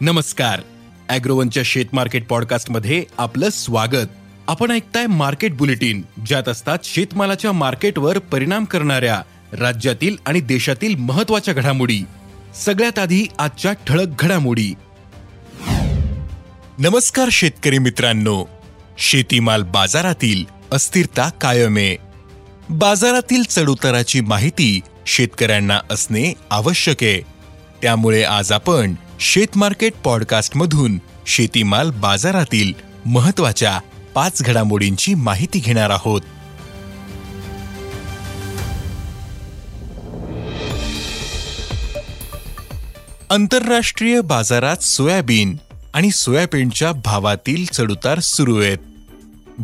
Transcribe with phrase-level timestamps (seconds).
[0.00, 0.60] नमस्कार.
[1.08, 4.06] अॅग्रोवनच्या शेत मार्केट पॉडकास्टमध्ये आपलं स्वागत.
[4.48, 9.22] आपण ऐकताय मार्केट बुलेटिन ज्यात असतात शेतमालाच्या मार्केटवर परिणाम करणाऱ्या
[9.52, 12.00] राज्यातील आणि देशातील महत्त्वाच्या घडामोडी.
[12.64, 14.74] सगळ्यात आधी आजच्या ठळक घडामोडी.
[16.78, 18.44] नमस्कार शेतकरी मित्रांनो.
[18.98, 21.96] शेतीमाल बाजारातील अस्थिरता कायम आहे.
[22.70, 27.20] बाजारातील चढउताराची माहिती शेतकऱ्यांना असणे आवश्यक आहे.
[27.82, 29.92] त्यामुळे आज आपण शेत मार्केट
[31.26, 32.72] शेतीमाल बाजारातील
[33.06, 33.80] महत्त्वाच्या
[34.14, 36.20] पाच घडामोडींची माहिती घेणार आहोत.
[43.30, 45.56] आंतरराष्ट्रीय बाजारात सोयाबीन
[45.94, 48.78] आणि सोयाबीनच्या भावातील चढउतार सुरू आहेत.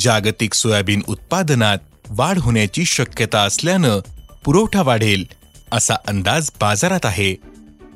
[0.00, 1.78] जागतिक सोयाबीन उत्पादनात
[2.08, 4.00] वाढ होण्याची शक्यता असल्यानं
[4.44, 5.24] पुरवठा वाढेल
[5.72, 7.51] असा अंदाज बाजारात आहे.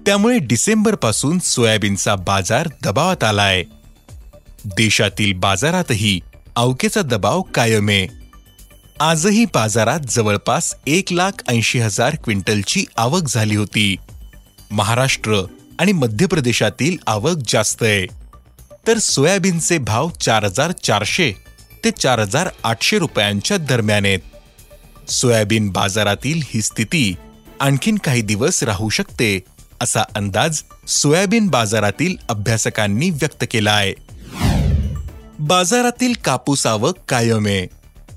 [0.06, 3.62] त्यामुळे डिसेंबरपासून सोयाबीनचा बाजार दबावात आलाय.
[4.64, 6.20] देशातील बाजारातही
[6.56, 8.06] अवकेचा दबाव कायम आहे
[9.00, 13.96] आजही बाजारात जवळपास एक लाख ऐंशी हजार क्विंटलची आवक झाली होती.
[14.70, 15.42] महाराष्ट्र
[15.78, 18.06] आणि मध्य प्रदेशातील आवक जास्त आहे.
[18.86, 21.32] तर सोयाबीनचे भाव चार हजार चारशे
[21.84, 24.20] ते चार हजार आठशे रुपयांच्या दरम्यान आहेत.
[25.08, 27.14] सोयाबीन बाजारातील ही स्थिती
[27.60, 29.38] आणखीन काही दिवस राहू शकते
[29.80, 33.94] असा अंदाज सोयाबीन बाजारातील अभ्यासकांनी व्यक्त केला आहे.
[35.38, 37.66] बाजारातील कापूस आवक कायम आहे.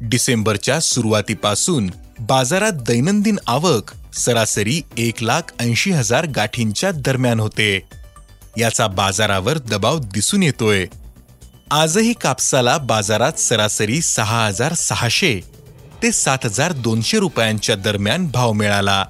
[0.02, 7.80] डिसेंबरच्या सुरुवातीपासून बाजारात दैनंदिन आवक सरासरी एक लाख ऐंशी हजार गाठींच्या दरम्यान होते.
[8.58, 10.86] याचा बाजारावर दबाव दिसून येतोय.
[11.72, 15.40] आजही कापसाला बाजारात सरासरी सहा हजार सहाशे
[16.04, 19.06] ते सात हजार दोनशे रुपयांच्या दरम्यान भाव मिळाला.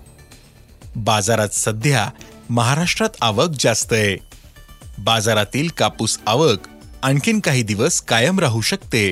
[0.96, 2.10] बाजारात सध्या
[2.50, 4.18] महाराष्ट्रात आवक जास्त आहे.
[4.98, 6.60] बाजारातील कापूस आवक
[7.04, 9.12] आणखीन काही दिवस कायम राहू शकते.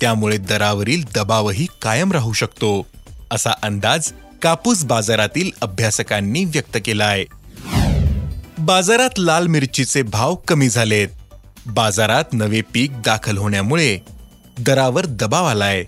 [0.00, 2.86] त्यामुळे दरावरील दबावही कायम राहू शकतो
[3.30, 4.12] असा अंदाज
[4.42, 7.24] कापूस बाजारातील अभ्यासकांनी व्यक्त केला आहे
[8.58, 11.08] बाजारात लाल मिरचीचे भाव कमी झालेत.
[11.66, 13.98] बाजारात नवे पीक दाखल होण्यामुळे
[14.58, 15.84] दरावर दबाव आलाय.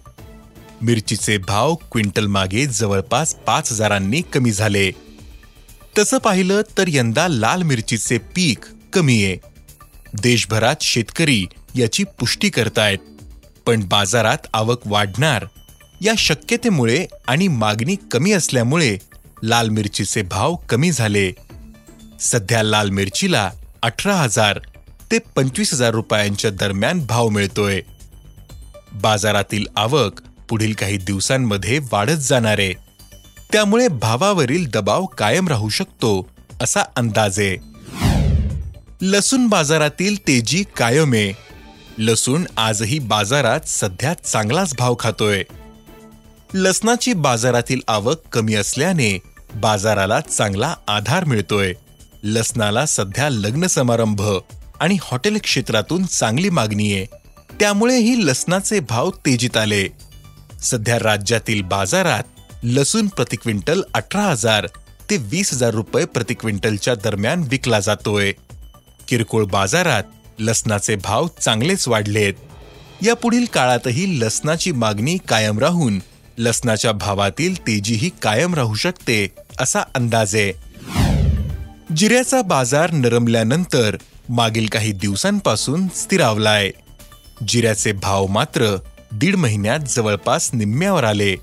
[0.82, 4.90] मिरचीचे भाव क्विंटल मागे जवळपास पाच हजारांनी कमी झाले.
[5.98, 9.36] तसं पाहिलं तर यंदा लाल मिरचीचे पीक कमी आहे.
[10.22, 12.98] देशभरात शेतकरी याची पुष्टी करतायत.
[13.66, 15.46] पण बाजारात आवक वाढणार
[16.00, 18.98] या शक्यतेमुळे आणि मागणी कमी असल्यामुळे
[19.42, 21.32] लाल मिरचीचे भाव कमी झाले.
[22.20, 23.50] सध्या लाल मिरचीला
[23.82, 24.60] अठरा हजार
[25.10, 27.80] ते पंचवीस हजार रुपयांच्या दरम्यान भाव मिळतोय.
[28.92, 32.85] बाजारातील आवक पुढील काही दिवसांमध्ये वाढत जाणार आहे.
[33.52, 36.28] त्यामुळे भावावरील दबाव कायम राहू शकतो
[36.60, 37.38] असा अंदाज.
[37.38, 37.56] आहे
[39.02, 41.12] लसूण बाजारातील तेजी कायम.
[41.12, 41.32] आहे
[41.98, 45.42] लसूण आजही बाजारात सध्या चांगलाच भाव खातोय.
[46.54, 49.18] लसणाची बाजारातील आवक कमी असल्याने
[49.54, 51.72] बाजाराला चांगला आधार मिळतोय.
[52.24, 54.22] लसणाला सध्या लग्न समारंभ
[54.80, 57.06] आणि हॉटेल क्षेत्रातून चांगली मागणी आहे.
[57.60, 59.88] त्यामुळेही लसणाचे भाव तेजीत आले.
[60.62, 62.22] सध्या राज्यातील बाजारात
[62.64, 64.66] लसूण प्रति क्विंटल अठरा हजार
[65.10, 68.32] ते वीस हजार रुपये प्रति क्विंटलच्या दरम्यान विकला जातोय.
[69.08, 70.02] किरकोळ बाजारात
[70.38, 72.34] लसणाचे भाव चांगलेच वाढलेत.
[73.02, 75.98] या पुढील काळातही लसणाची मागणी कायम राहून
[76.38, 79.28] लसणाच्या भावातील तेजीही कायम राहू शकते
[79.60, 80.34] असा अंदाज.
[80.34, 80.52] आहे
[81.96, 83.96] जिऱ्याचा बाजार नरमल्यानंतर
[84.28, 86.70] मागील काही दिवसांपासून स्थिरावलाय.
[87.48, 88.76] जिऱ्याचे भाव मात्र
[89.12, 91.36] दीड महिन्यात जवळपास निम्म्यावर आले.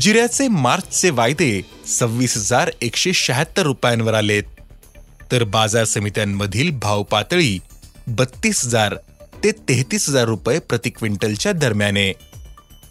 [0.00, 4.42] जिऱ्याचे मार्चचे वायदे सव्वीस हजार एकशे शहात्तर रुपयांवर आलेत.
[5.32, 7.58] तर बाजार समित्यांमधील भाव पातळी
[8.06, 8.94] बत्तीस हजार
[9.44, 12.12] ते तेहतीस हजार रुपये प्रति क्विंटलच्या दरम्याने.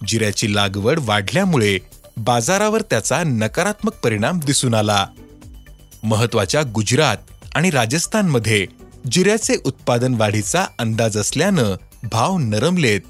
[0.07, 1.79] जिऱ्याची लागवड वाढल्यामुळे
[2.17, 5.07] बाजारावर त्याचा नकारात्मक परिणाम दिसून आला.
[6.03, 7.17] महत्त्वाच्या गुजरात
[7.55, 8.67] आणि राजस्थानमध्ये
[9.11, 11.75] जिऱ्याचे उत्पादन वाढीचा अंदाज असल्यानं
[12.11, 13.01] भाव नरमलेत.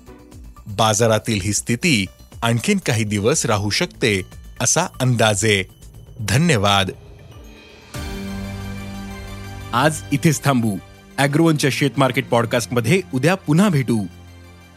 [0.68, 2.06] बाजारातील ही स्थिती
[2.46, 4.22] आणखीन काही दिवस राहू शकते
[4.60, 5.64] असा अंदाजे.
[6.20, 6.90] धन्यवाद.
[9.74, 10.78] आज इथेच थांबू.
[11.18, 14.06] अॅग्रोवनच्या शेत मार्केट पॉडकास्टमध्ये उद्या पुन्हा भेटू.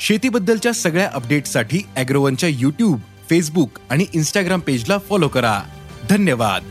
[0.00, 3.00] शेतीबद्दलच्या सगळ्या अपडेटसाठी अॅग्रोवनच्या युट्यूब
[3.30, 5.62] फेसबुक आणि इन्स्टाग्राम पेजला फॉलो करा.
[6.10, 6.62] धन्यवाद.